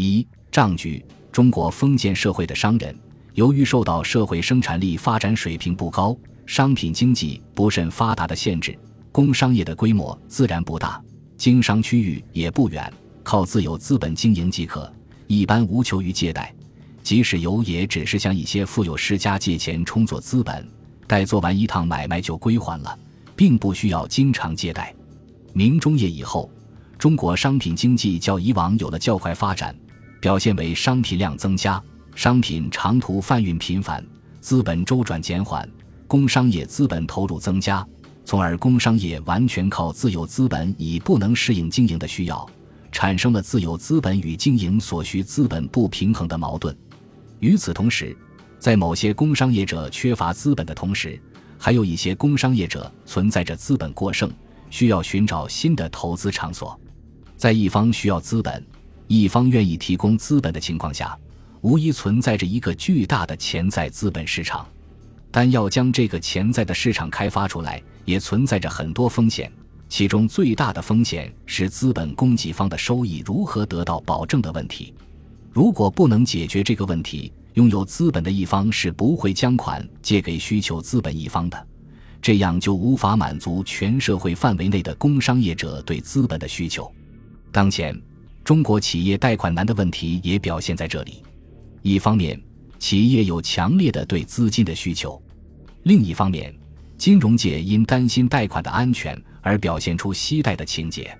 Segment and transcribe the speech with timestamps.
[0.00, 2.96] 一账局，中国封建社会的商人，
[3.34, 8.78] 由于受到社会生产力发展水平不高、商品经济不甚发达的限制，
[9.10, 11.02] 工商业的规模自然不大，
[11.36, 12.92] 经商区域也不远，
[13.24, 14.88] 靠自有资本经营即可，
[15.26, 16.54] 一般无求于借贷。
[17.02, 20.64] 即使有，也只是向一些富有世家借钱充作资本，
[21.08, 22.96] 待做完一趟买卖就归还了，
[23.34, 24.94] 并不需要经常借贷。
[25.52, 26.48] 明中叶以后，
[26.96, 29.74] 中国商品经济较以往有了较快发展，
[30.20, 31.82] 表现为商品量增加，
[32.14, 34.04] 商品长途贩运频繁，
[34.40, 35.68] 资本周转减缓，
[36.06, 37.86] 工商业资本投入增加，
[38.24, 42.48] 从而工商业完全靠自有资本已不能适应经营的需要，
[42.90, 46.76] 产生了自有资本与经营所需资本不平衡的矛盾。
[47.38, 48.16] 与此同时，
[48.58, 51.20] 在某些工商业者缺乏资本的同时，
[51.56, 54.30] 还有一些工商业者存在着资本过剩。
[54.70, 56.78] 需要寻找新的投资场所，
[57.38, 58.62] 在一方需要资本，
[59.08, 61.18] 一方愿意提供资本的情况下，
[61.62, 64.66] 无疑存在着一个巨大的潜在资本市场。
[65.30, 69.50] 但要将这个潜在的市场开发出来，也存在着很多风险。
[69.88, 74.94] 其中最大的风险是资本供给方的收益如何得到保证的问题。
[75.50, 81.66] 如果不能解决这个问题，拥有资本的一方是不会将款借给需求资本一方的。
[82.20, 86.90] 这样就无法满足全社会范围内的工商业者对资本的需求。
[87.50, 87.98] 当前，
[88.48, 91.22] 中国企业贷款难的问题也表现在这里。
[91.82, 92.42] 一方面，
[92.78, 95.20] 企业有强烈的对资金的需求；
[95.82, 96.58] 另一方面，
[96.96, 101.14] 金融界因担心贷款的安全而表现出惜贷的情节。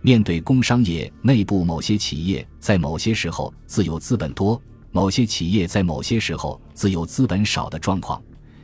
[0.00, 8.20] 面对工商业内部某些企业在某些时候自有资本多，某些企业在某些时候自有资本少的状况。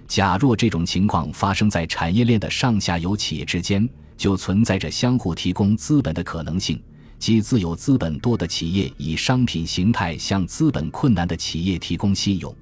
[0.08, 6.83] 假若这种情况发生在产业链的上下游企业之间，就存在着相互提供资本的可能性，
[7.20, 12.52] 即自有资本多的企业以商品形态向资本困难的企业提供信用。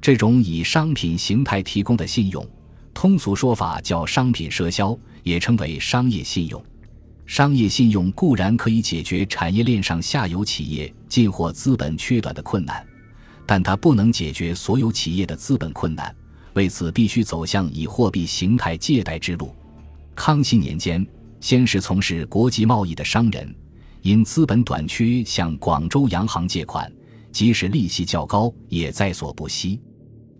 [0.00, 2.44] 这种以商品形态提供的信用，
[2.92, 6.62] 通俗说法叫商品赊销，也称为商业信用。
[7.24, 12.84] 商业信用固然可以解决产业链上下游企业进货资本缺短的困难，
[13.46, 16.14] 但它不能解决所有企业的资本困难。
[16.54, 19.54] 为此，必须走向以货币形态借贷之路。
[20.16, 21.06] 康熙年间，
[21.40, 23.54] 先是从事国际贸易的商人，
[24.02, 26.92] 因资本短缺向广州洋行借款，
[27.30, 29.80] 即使利息较高，也在所不惜。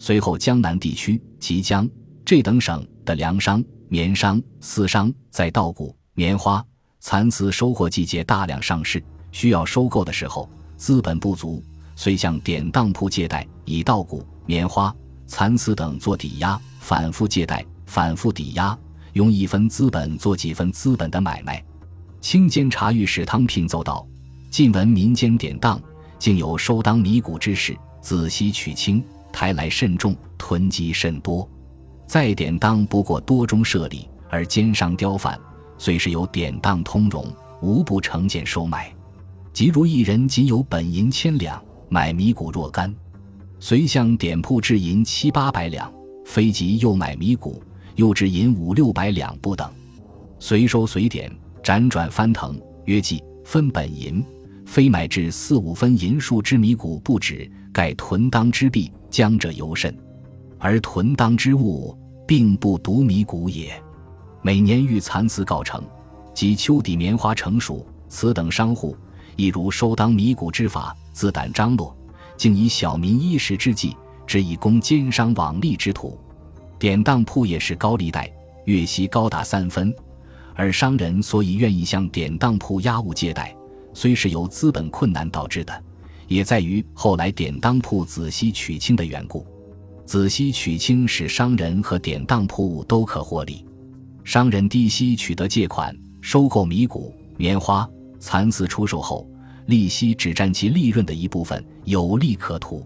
[0.00, 1.88] 随后，江南地区、吉江、
[2.24, 6.64] 这等省的粮商、棉商、丝商在稻谷、棉花、
[6.98, 11.62] 蚕丝收获季节大量上市，需要收购的时候，资本不足，
[11.94, 14.94] 遂向典当铺借贷，以稻谷、棉花。
[15.28, 18.76] 蚕丝等做抵押，反复借贷，反复抵押，
[19.12, 21.64] 用一分资本做几分资本的买卖。
[22.22, 24.06] 清监察御史汤聘奏道
[24.48, 25.78] ：“近闻民间典当，
[26.20, 29.02] 竟有收当米谷之事，仔细取清，
[29.32, 31.46] 抬来甚重，囤积甚多。
[32.06, 35.38] 再典当不过多中设立，而奸商刁贩，
[35.76, 37.26] 虽是有典当通融，
[37.60, 38.94] 无不成见收买。
[39.52, 42.94] 即如一人仅有本银千两，买米谷若干。”
[43.58, 45.92] 随向典铺置银七八百两，
[46.24, 47.60] 非即又买米谷，
[47.96, 49.68] 又置银五六百两不等。
[50.38, 54.24] 随收随典，辗转翻腾，约计分本银，
[54.66, 59.96] 非买至四五分银数之米谷不止，盖囤当之弊，将者尤甚。
[60.58, 61.96] 而囤当之物，
[62.26, 63.80] 并不独米谷也。
[64.42, 65.82] 每年遇蚕丝告成，
[66.34, 68.96] 及秋底棉花成熟，此等商户
[69.36, 71.96] 亦如收当米谷之法，自胆张罗。
[72.36, 73.96] 竟以小民衣食之计，
[74.26, 76.18] 只以供奸商网利之徒。
[76.76, 78.28] 典当铺也是高利贷，
[78.64, 79.94] 月息高达三分。
[80.54, 83.54] 而商人所以愿意向典当铺押物借贷，
[83.94, 85.84] 虽是由资本困难导致的，
[86.28, 89.46] 也在于后来典当铺仔细取清的缘故。
[90.04, 93.64] 仔细取清使商人和典当铺都可获利。
[94.24, 97.88] 商人低息取得借款，收购米谷、棉花、
[98.20, 99.28] 蚕丝出售后。
[99.66, 102.84] 利息只占其利润的一部分，有利可图。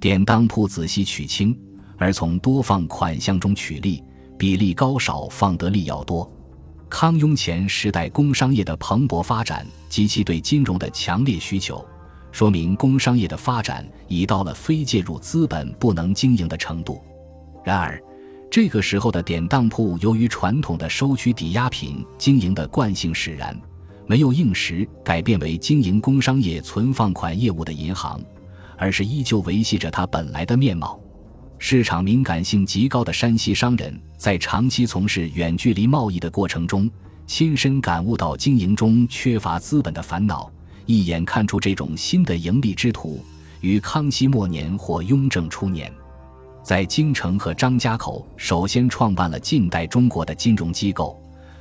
[0.00, 1.56] 典当铺仔细取清，
[1.98, 4.02] 而从多放款项中取利，
[4.38, 6.30] 比例高少放得利要多。
[6.88, 11.84] 康雍乾时代工商业的蓬勃发展及其对金融的强烈需求，
[12.32, 17.02] 说明工商业的发展已到了非介入资本不能经营的程度。
[17.64, 18.00] 然而，
[18.50, 23.58] 这个时候的典当铺由于传统的收取抵押品经营的惯性使然。
[24.08, 28.20] 没有应时改变为经营工商业存放款业务的银行，
[28.78, 31.00] 而是依旧维系着它本来的面貌。
[31.58, 36.88] 市场敏感性极高的山西商人，在长期从事远距离贸易的过程中，
[37.26, 40.50] 亲身感悟到经营中缺乏资本的烦恼，
[40.84, 43.24] 一眼看出这种新的盈利之途，
[43.60, 45.90] 于康熙末年或雍正初年，
[46.62, 51.20] 在京城和张家口首先创办了近代中国的金融机构，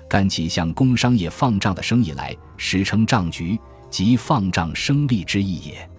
[0.09, 3.57] 干起向工商业放账的生意来，史称账局，
[3.89, 5.89] 即放账生利之意也。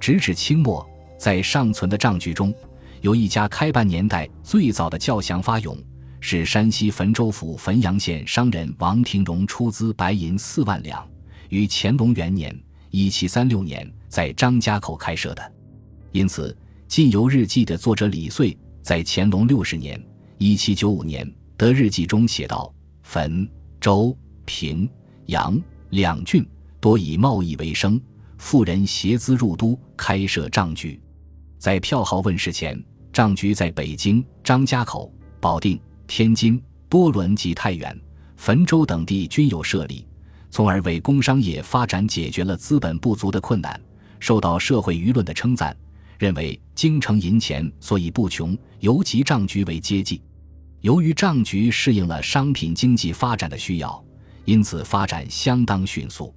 [0.00, 0.86] 直至清末，
[1.18, 2.52] 在尚存的账局中，
[3.06, 5.78] 有一家开办年代最早的叫祥发永，
[6.18, 11.08] 是山西汾州府汾阳县商人王廷荣出资白银四万两，
[11.48, 12.52] 于乾隆元年
[12.90, 15.52] （一七三六年）在张家口开设的。
[16.10, 16.50] 因此，
[16.88, 20.04] 《晋游日记》的作者李遂在乾隆六十年
[20.38, 22.74] （一七九五年）的日记中写道
[23.06, 23.48] ：“汾
[23.80, 24.90] 州、平
[25.26, 25.56] 阳
[25.90, 26.44] 两郡
[26.80, 28.00] 多以贸易为生。”
[28.36, 31.00] 富人携资入都，开设账局。
[31.56, 32.78] 在票号问世前，
[33.16, 35.10] 账局在北京、张家口、
[35.40, 37.98] 保定、天津、多伦及太原、
[38.36, 40.06] 汾州等地均有设立，
[40.50, 43.80] 从而为工商业发展解决了资本不足的困难，
[44.20, 45.74] 受到社会舆论的称赞，
[46.18, 50.20] 认为京城银钱所以不穷，尤其账局为接济。
[50.82, 54.04] 由于账局适应了商品经济发展的需要，
[54.44, 56.34] 因此发展相当迅速。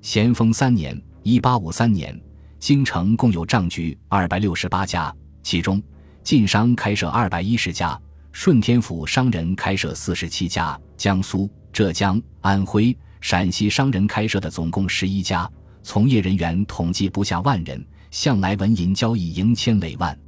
[0.00, 0.98] 咸丰三年。
[1.22, 2.18] 一八五三年，
[2.58, 5.82] 京城共有账局二百六十八家，其中
[6.24, 8.00] 晋商开设二百一十家，
[8.32, 15.48] 顺天府商人开设四十七家，江苏、浙江、安徽、陕西商人开设的总共十一家，
[15.82, 20.18] 从业人员统计不下万人，向来文银交易盈千累万。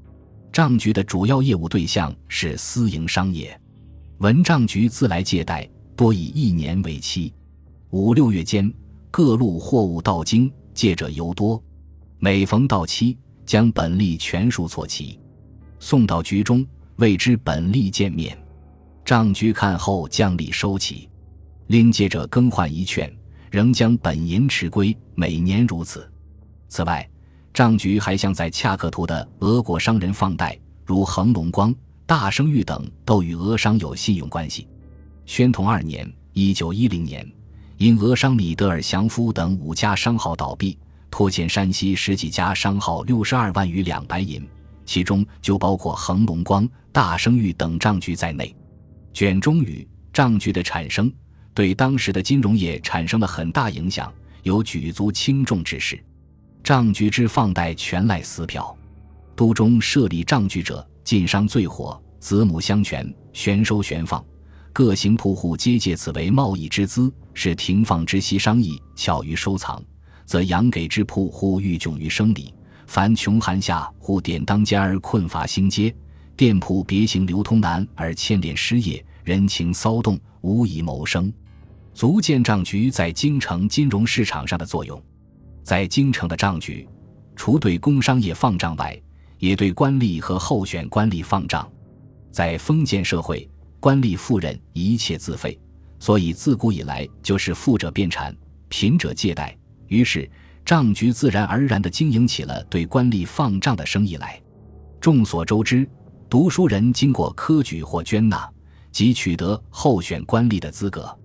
[0.52, 3.58] 账局的主要业务对象是私营商业，
[4.18, 5.66] 文账局自来借贷
[5.96, 7.32] 多以一年为期，
[7.88, 8.70] 五六月间
[9.10, 10.52] 各路货物到京。
[10.74, 11.62] 借者尤多，
[12.18, 13.16] 每逢到期，
[13.46, 15.18] 将本利全数错齐，
[15.78, 18.36] 送到局中，谓之本利见面。
[19.04, 21.08] 账局看后，将利收起，
[21.68, 23.12] 另借者更换一券，
[23.50, 26.10] 仍将本银持归，每年如此。
[26.68, 27.08] 此外，
[27.54, 31.74] 账局还向在恰克图的俄国商人放贷，如恒隆光、
[32.04, 34.66] 大生玉等，都与俄商有信用关系。
[35.24, 37.26] 宣统二年（一九一零年）。
[37.78, 40.78] 因俄商米德尔祥夫等五家商号倒闭，
[41.10, 44.42] 拖欠山西十几家商号六十二万余两白银，
[44.86, 48.54] 其中就包括恒隆光、大生玉等账局在内。
[49.12, 51.12] 卷中语账局的产生，
[51.52, 54.10] 对当时的金融业产生了很大影响，
[54.42, 56.02] 有举足轻重之势。
[56.62, 58.76] 账局之放贷全赖私票，
[59.34, 64.24] 都中设立账局者，晋商最火，子母相权，悬收悬放。
[64.72, 69.82] 各行铺户皆借此为贸易之资，是停放之息商议，巧于收藏，
[70.26, 72.52] 则养给之铺户欲窘于生理。
[72.86, 75.94] 凡穷寒下户典当家而困乏兴街，
[76.36, 81.32] 店铺别行流通难而牵连失业，人情骚动，无以谋生，
[81.92, 85.02] 足见账局在京城金融市场上的作用。
[85.62, 86.88] 在京城的账局，
[87.34, 89.00] 除对工商业放账外，
[89.38, 91.68] 也对官吏和候选官吏放账。
[92.30, 93.48] 在封建社会。
[93.78, 95.56] 官吏富人一切自费，
[96.00, 98.34] 所以自古以来就是富者变产，
[98.68, 99.56] 贫者借贷。
[99.86, 100.28] 于是
[100.66, 104.42] 账局自然而然地经营起了对官吏放账的生意来。
[105.00, 105.88] 众所周知，
[106.28, 108.50] 读书人经过科举或捐纳，
[108.90, 111.16] 即取得候选官吏的资格，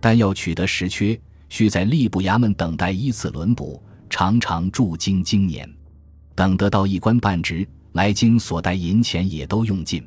[0.00, 5.72] 但要取得实缺，需在吏部衙门等待依次轮补，常常驻京经年。
[6.34, 10.04] 等得到一官半职，来京所带银钱也都用尽，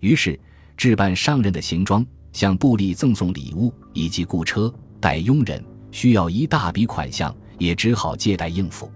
[0.00, 0.38] 于是。
[0.76, 5.60] 置办商人的行装，向部吏赠送礼物，以及雇车、带佣人，
[5.90, 8.90] 需要一大笔款项，也只好借贷应付。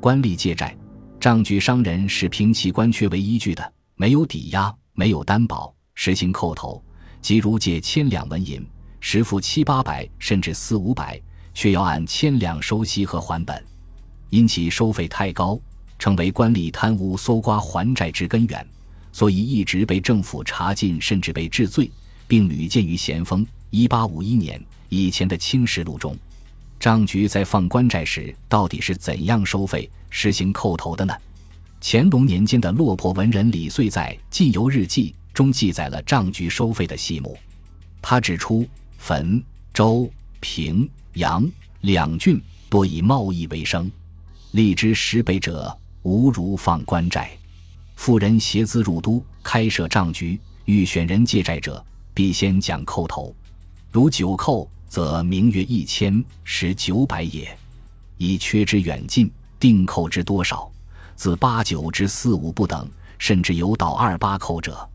[0.00, 0.76] 官吏借债，
[1.20, 6.82] 账据商人是凭其官缺为依据的，没有抵押，没有担保，实行扣头。
[7.20, 8.64] 即如借千两纹银，
[9.00, 11.20] 实付七八百，甚至四五百，
[11.52, 13.62] 却要按千两收息和还本，
[14.30, 15.60] 因其收费太高，
[15.98, 18.66] 成为官吏贪污搜刮还债之根源。
[19.10, 21.90] 所以一直被政府查禁，甚至被治罪，
[22.28, 26.16] 并屡见于咸丰一八五一年以前的《清实录》中。
[26.78, 31.14] 账局在放官债时，到底是怎样收费、实行扣头的呢？
[31.80, 37.36] 乾隆年间的落魄文人李遂在《晋游日记》中记载了账局收费的细目。
[38.00, 38.66] 他指出，
[38.98, 39.42] 汾
[39.74, 41.48] 州、平阳
[41.80, 43.90] 两郡多以贸易为生，
[44.52, 47.30] 利之十倍者，无如放官债。
[47.96, 53.34] 富人携资入都，开设账局，欲选人借债者，必先讲扣头。
[53.90, 57.56] 如九扣，则名曰一千，实九百也。
[58.16, 59.30] 以缺之远近，
[59.60, 60.70] 定扣之多少，
[61.14, 64.88] 自八九至四五不等，甚至有到二八扣者。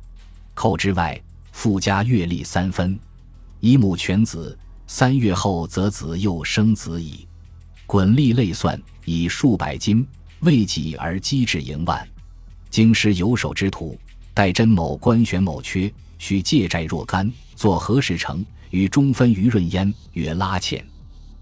[0.54, 1.20] 扣之外，
[1.52, 3.00] 附加月历三分。
[3.60, 4.58] 以母全子，
[4.88, 7.26] 三月后则子又生子矣。
[7.86, 10.06] 滚利类算以数百斤，
[10.40, 12.06] 未己而积至盈万。
[12.70, 13.98] 京师有手之徒，
[14.34, 18.44] 待真某官选某缺，须借债若干，作何时成？
[18.74, 20.84] 与中分余润焉，曰拉欠。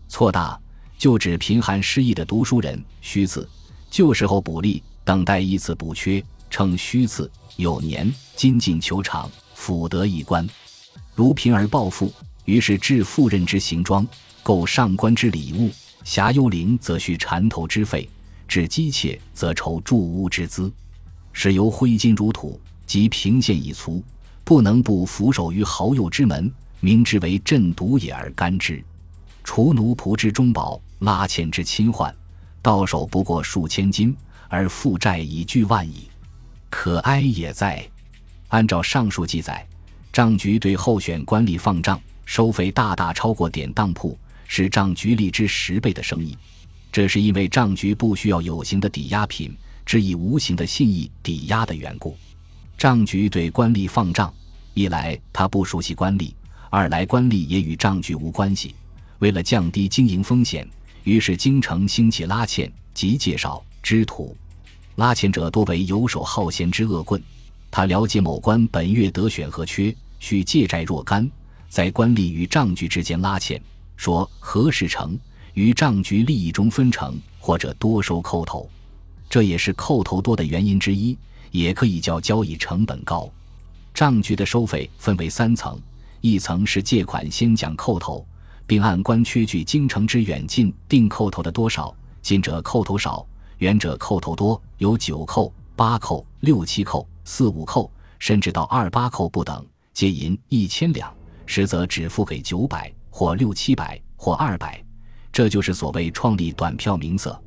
[0.09, 0.59] 错大，
[0.97, 2.83] 就指贫寒失意的读书人。
[2.99, 3.49] 虚字，
[3.89, 7.31] 旧时候补利，等待一次补缺，称虚字。
[7.55, 10.45] 有年精进球场，辅得一官。
[11.15, 14.05] 如贫而暴富，于是置赴任之行装，
[14.43, 15.71] 购上官之礼物。
[16.03, 18.09] 侠幽灵则需缠头之费，
[18.45, 20.69] 置姬妾则筹筑屋之资。
[21.31, 24.03] 是由挥金如土，及贫贱已粗，
[24.43, 28.83] 不能不俯首于好友之门，明之为朕毒也而甘之。
[29.43, 32.13] 除奴仆之中宝，拉欠之亲患，
[32.61, 34.13] 到手不过数千金，
[34.49, 36.09] 而负债已巨万矣。
[36.69, 37.87] 可哀也在。
[38.49, 39.65] 按照上述记载，
[40.11, 46.37] 账局对候选官吏放账收费大大超过典当铺，是账局利之十倍的生意。
[46.91, 49.55] 这是因为账局不需要有形的抵押品。
[49.83, 52.15] 只以无形的信义抵押的缘故，
[52.77, 54.31] 账局对官吏放账，
[54.75, 56.31] 一来他不熟悉官吏，
[56.71, 58.73] 二来官吏也与账局无关系。
[59.19, 60.65] 为了降低经营风险，
[61.03, 64.35] 于是京城兴起拉纤及介绍知土。
[64.95, 67.21] 拉纤者多为游手好闲之恶棍，
[67.69, 71.29] 他了解某官本月得选和缺，需借债若干，
[71.67, 73.61] 在官吏与账局之间拉纤，
[73.97, 75.19] 说何时成，
[75.53, 78.69] 于账局利益中分成，或者多收扣头。
[79.29, 81.17] 这也是扣头多的原因之一，
[81.51, 83.29] 也可以叫交易成本高。
[83.93, 85.77] 账局的收费分为三层：
[86.21, 88.25] 一层是借款先讲扣头，
[88.65, 99.65] 并按官缺距京城之远近定扣头的多少，近者扣头少，远者扣头多，有九扣、八扣、六七扣、四五扣，甚至到二八扣不等。
[99.93, 101.13] 借银一千两，
[101.45, 104.81] 实则只付给九百或六七百或二百，
[105.31, 107.37] 这就是所谓创立短票名色。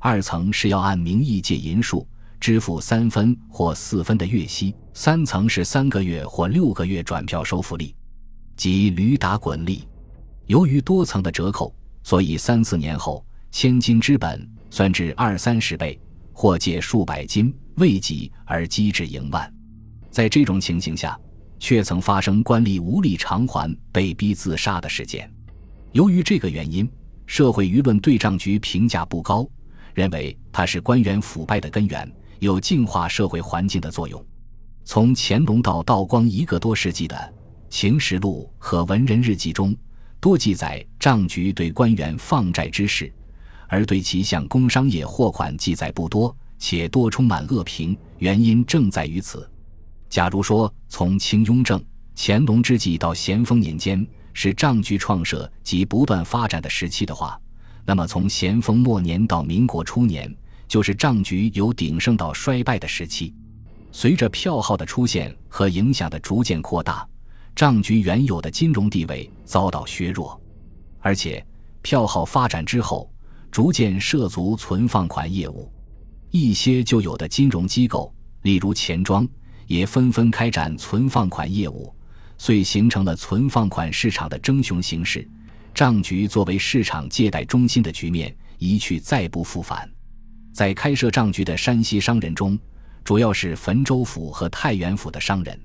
[0.00, 2.04] 二层是要按名义借银数
[2.40, 7.94] 支付三分或四分的月息，三层是三个月或六个月转票收付利，
[8.62, 9.82] 即驴打滚利。
[10.46, 15.98] 由于多层的折扣，所以三四年后千金之本算至二三十倍，
[16.32, 19.52] 或借数百金未给而积至盈万。
[20.12, 21.18] 在这种情形下，
[21.58, 25.28] 却曾发生官吏无力偿还被逼自杀的事件。
[25.90, 26.88] 由于这个原因，
[27.26, 29.44] 社会舆论对账局评价不高。
[29.92, 34.24] 认为它是官员腐败的根源，有净化社会环境的作用。
[34.84, 37.16] 从乾隆到道光一个多世纪的
[37.72, 39.74] 《情实录》和文人日记中，
[40.20, 43.10] 多记载账局对官员放债之事，
[43.66, 47.96] 而对其向工商业货款记载不多，且多充满恶评。
[48.18, 49.50] 原因正在于此。
[50.10, 51.82] 假如说从清雍正、
[52.14, 57.40] 乾隆之际到咸丰年间是账局创设及不断发展的时期的话，
[57.86, 60.30] 那么，从咸丰末年到民国初年，
[60.68, 63.34] 就是账局由鼎盛到衰败的时期。
[63.90, 67.08] 随着票号的出现和影响的逐渐扩大，
[67.54, 70.40] 账局原有的金融地位遭到削弱。
[71.00, 71.44] 而且，
[71.82, 73.10] 票号发展之后，
[73.50, 75.70] 逐渐涉足存放款业务，
[76.30, 79.28] 一些旧有的金融机构，例如钱庄，
[79.66, 81.94] 也纷纷开展存放款业务，
[82.38, 85.28] 遂形成了存放款市场的争雄形势。
[85.74, 89.90] 账局作为市场借贷中心的局面一去再不复返。
[90.52, 92.58] 在开设账局的山西商人中，
[93.02, 95.58] 主要是汾州府和太原府的商人。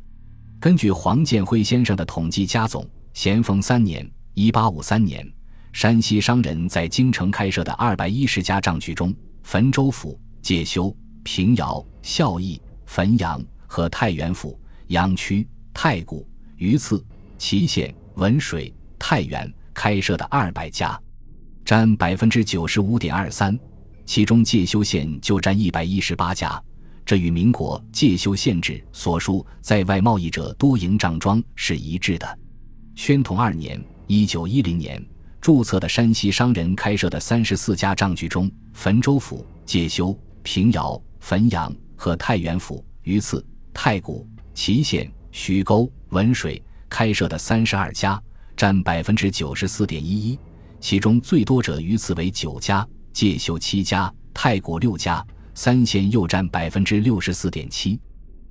[0.60, 5.26] 根据黄建辉先生的统计加总，咸丰三年（一八五三年），
[5.72, 17.06] 山西商人在京城开设的二百一十家账局中，汾州府、介休、平遥、孝义、汾阳和太原府、阳曲、太谷、榆次、
[17.38, 19.52] 祁县、文水、太原。
[19.78, 21.00] 开设的二百家，
[21.64, 23.56] 占百分之九十五点二三，
[24.08, 26.60] 其中介休县就占一百一十八家，
[27.08, 32.40] 这与民国介休县制所述在外贸易者多营账庄是一致的。
[32.96, 35.02] 宣统二年（一九一零年）
[35.40, 43.42] 注册的山西商人开设的三十四家账局中，汾州府、介休、平遥、汾阳和太原府、榆次、
[43.74, 48.22] 太谷、祁县、徐沟、文水开设的三十二家。
[48.58, 50.40] 占百分之九十四点一一，
[50.82, 55.24] 其中最多者榆次为九家，介休七家，太谷六家，
[55.58, 58.00] 三县又占百分之六十四点七。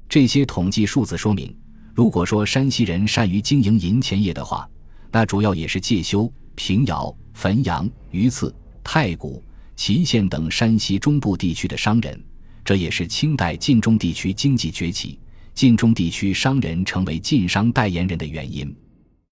[0.09, 1.57] 这些统计数字说明，
[1.95, 4.69] 如果说山西人善于经营银钱业的话，
[5.13, 9.41] 那主要也是介休、平遥、汾阳、榆次、太谷、
[9.77, 12.21] 祁县等山西中部地区的商人。
[12.65, 15.21] 这也是清代晋中地区经济崛起，
[15.55, 18.77] 晋中地区商人成为晋商代言人的原因。